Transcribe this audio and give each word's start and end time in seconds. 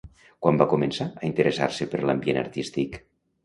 Quan 0.45 0.57
va 0.61 0.67
començar 0.71 1.07
a 1.21 1.29
interessar-se 1.29 1.89
per 1.95 2.03
l'ambient 2.07 2.43
artístic? 2.47 3.03